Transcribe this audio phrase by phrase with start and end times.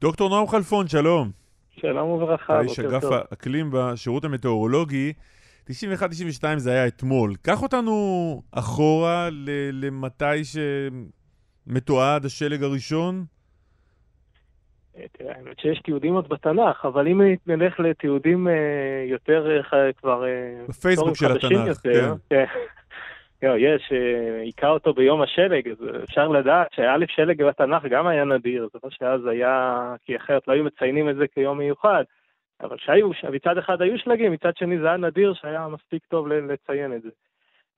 [0.00, 1.30] דוקטור נועם חלפון, שלום.
[1.70, 2.84] שלום וברכה, בוקר טוב.
[2.84, 5.12] איש אגף האקלים בשירות המטאורולוגי.
[5.70, 5.72] 91-92
[6.56, 7.34] זה היה אתמול.
[7.42, 9.28] קח אותנו אחורה
[9.72, 10.24] למתי
[11.66, 13.24] שמתועד השלג הראשון.
[14.96, 18.52] אה, תראה, האמת שיש תיעודים עוד בתנ"ך, אבל אם נלך לתיעודים אה,
[19.10, 20.24] יותר אה, כבר...
[20.68, 22.44] בפייסבוק של התנ"ך, יותר, כן.
[23.42, 23.92] לא, יש,
[24.42, 28.90] היכה אותו ביום השלג, אז אפשר לדעת שא' שלג בתנ"ך גם היה נדיר, זה לא
[28.90, 32.04] שאז היה, כי אחרת לא היו מציינים את זה כיום מיוחד.
[32.60, 36.92] אבל שהיו, מצד אחד היו שלגים, מצד שני זה היה נדיר שהיה מספיק טוב לציין
[36.92, 37.08] את זה.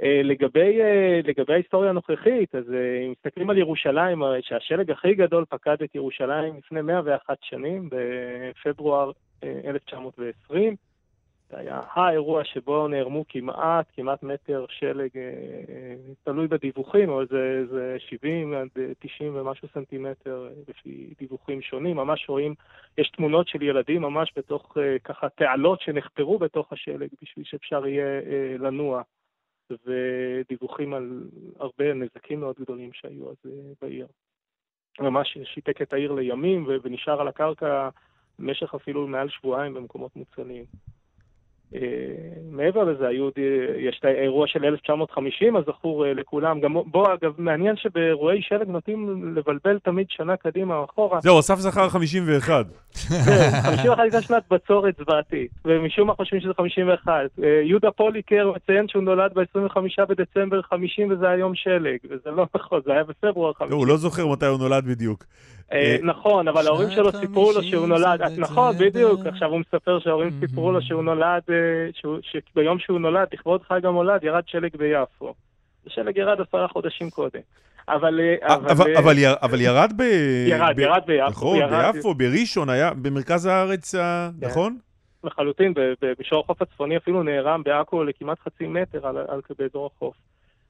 [0.03, 5.45] אה, לגבי, אה, לגבי ההיסטוריה הנוכחית, אז אה, אם מסתכלים על ירושלים, שהשלג הכי גדול
[5.49, 9.11] פקד את ירושלים לפני 101 שנים, בפברואר
[9.45, 10.77] 1920,
[11.53, 15.23] זה היה האירוע שבו נערמו כמעט, כמעט מטר שלג, אה,
[15.69, 21.97] אה, תלוי בדיווחים, אבל זה, זה 70 עד 90 ומשהו סנטימטר אה, לפי דיווחים שונים.
[21.97, 22.55] ממש רואים,
[22.99, 28.21] יש תמונות של ילדים ממש בתוך ככה תעלות שנחפרו בתוך השלג בשביל שאפשר יהיה
[28.59, 29.03] לנוע.
[29.87, 31.23] ודיווחים על
[31.61, 33.37] הרבה נזקים מאוד גדולים שהיו אז
[33.83, 34.07] בעיר.
[35.01, 37.89] ממש שיתק את העיר לימים ונשאר על הקרקע
[38.39, 40.65] במשך אפילו מעל שבועיים במקומות מוצלים.
[41.75, 41.81] אה,
[42.51, 43.29] מעבר לזה, היו,
[43.79, 46.61] יש את האירוע של 1950, הזכור אה, לכולם.
[46.61, 51.21] גם בו, אגב, מעניין שבאירועי שלג נוטים לבלבל תמיד שנה קדימה או אחורה.
[51.21, 52.67] זהו, אסף זכר 51.
[53.09, 57.13] כן, 51 הייתה שנת בצורת זוועתית, ומשום מה חושבים שזה 51.
[57.43, 62.81] אה, יהודה פוליקר מציין שהוא נולד ב-25 בדצמבר 50 וזה היום שלג, וזה לא נכון,
[62.85, 63.77] זה היה בפברואר 50.
[63.77, 65.25] הוא לא זוכר מתי הוא נולד בדיוק.
[65.73, 70.31] אה, נכון, אבל ההורים שלו סיפרו לו שהוא נולד, נכון, בדיוק, עכשיו הוא מספר שההורים
[70.41, 75.35] סיפרו לו שהוא נולד, אה, שביום שהוא נולד, לכבוד חג המולד, ירד שלג ביפו.
[75.87, 77.41] השלג ירד עשרה חודשים קודם.
[77.89, 78.21] אבל...
[78.21, 78.57] אה,
[79.43, 80.03] אבל ירד ב...
[80.49, 81.31] ירד, ירד ביפו.
[81.31, 81.59] נכון,
[81.93, 84.47] ביפו, בראשון, היה במרכז הארץ, כן.
[84.47, 84.79] נכון?
[85.25, 85.75] לחלוטין,
[86.21, 89.01] בשור החוף הצפוני אפילו נערם בעכו לכמעט חצי מטר
[89.59, 90.15] באזור החוף.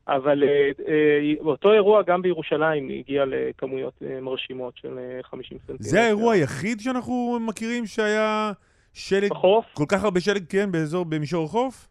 [0.09, 5.85] אבל אה, אה, באותו אירוע גם בירושלים הגיע לכמויות אה, מרשימות של 50 סנטימטר.
[5.85, 8.53] זה האירוע היחיד שאנחנו מכירים שהיה
[8.93, 9.65] שלג, בחוף?
[9.75, 11.89] כל כך הרבה שלג, כן, באזור, במישור החוף?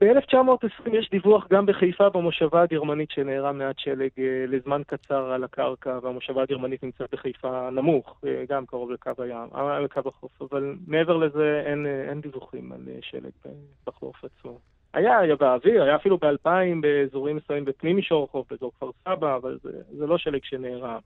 [0.00, 4.10] ב-1920 יש דיווח גם בחיפה במושבה הגרמנית שנערם מעט שלג
[4.48, 9.48] לזמן קצר על הקרקע, והמושבה הגרמנית נמצאת בחיפה נמוך, גם קרוב לקו הים,
[9.84, 13.52] לקו החוף, אבל מעבר לזה אין, אין דיווחים על שלג
[13.86, 14.58] בחוף עצמו.
[14.94, 19.58] היה, היה באוויר, היה אפילו באלפיים באזורים מסוימים בפנים מישור החוף, באזור כפר סבא, אבל
[19.62, 20.98] זה, זה לא שלג שנערם.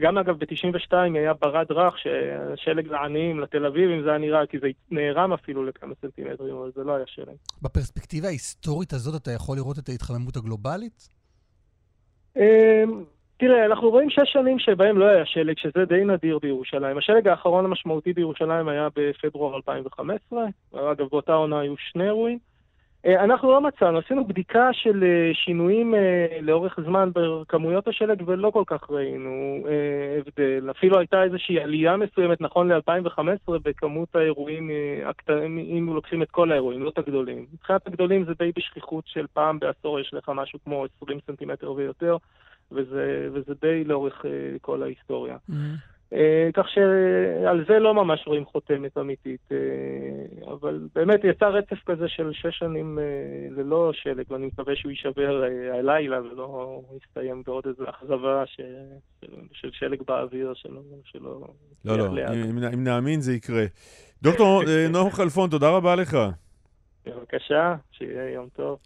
[0.00, 1.94] גם אגב ב-92 היה ברד רך,
[2.56, 6.70] שלג לעניים, לתל אביב, אם זה היה נראה, כי זה נערם אפילו לכמה סנטימטרים, אבל
[6.74, 7.34] זה לא היה שלג.
[7.62, 11.08] בפרספקטיבה ההיסטורית הזאת אתה יכול לראות את ההתחממות הגלובלית?
[12.36, 13.04] אמ,
[13.36, 16.98] תראה, אנחנו רואים שש שנים שבהם לא היה שלג, שזה די נדיר בירושלים.
[16.98, 22.38] השלג האחרון המשמעותי בירושלים היה בפברואר 2015, אגב, באותה עונה היו שני אירועים.
[23.08, 28.50] אה, אנחנו לא מצאנו, עשינו בדיקה של אה, שינויים אה, לאורך זמן בכמויות השלג ולא
[28.50, 29.64] כל כך ראינו
[30.18, 30.70] הבדל.
[30.70, 34.70] אפילו הייתה איזושהי עלייה מסוימת נכון ל-2015 בכמות האירועים
[35.06, 37.46] הקטנים, אם לוקחים את כל האירועים, לא את הגדולים.
[37.52, 42.16] מבחינת הגדולים זה די בשכיחות של פעם בעשור יש לך משהו כמו 20 סנטימטר ויותר,
[42.72, 44.24] וזה, וזה די לאורך
[44.60, 45.36] כל ההיסטוריה.
[45.50, 45.97] Mm-hmm.
[46.12, 52.08] אה, כך שעל זה לא ממש רואים חותמת אמיתית, אה, אבל באמת יצא רצף כזה
[52.08, 53.04] של שש שנים אה,
[53.50, 55.42] ללא שלג, ואני מקווה שהוא יישבר
[55.72, 58.60] הלילה ולא יסתיים בעוד איזו אכזבה ש...
[59.52, 60.80] של שלג באוויר שלא...
[61.04, 61.40] שלא
[61.84, 63.64] לא, לא, אם, אם נאמין זה יקרה.
[64.22, 66.16] דוקטור נועם חלפון, תודה רבה לך.
[67.06, 68.78] בבקשה, שיהיה יום טוב.